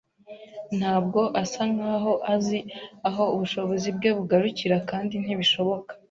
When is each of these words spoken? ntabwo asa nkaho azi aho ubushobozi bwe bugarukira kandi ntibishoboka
ntabwo 0.77 1.19
asa 1.41 1.61
nkaho 1.73 2.13
azi 2.33 2.59
aho 3.07 3.23
ubushobozi 3.35 3.87
bwe 3.97 4.09
bugarukira 4.17 4.77
kandi 4.89 5.13
ntibishoboka 5.23 5.91